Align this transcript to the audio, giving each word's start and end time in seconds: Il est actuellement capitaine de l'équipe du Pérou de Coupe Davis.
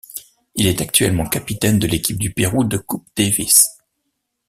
Il 0.55 0.65
est 0.65 0.81
actuellement 0.81 1.29
capitaine 1.29 1.77
de 1.77 1.85
l'équipe 1.85 2.17
du 2.17 2.33
Pérou 2.33 2.63
de 2.63 2.77
Coupe 2.79 3.07
Davis. 3.15 3.69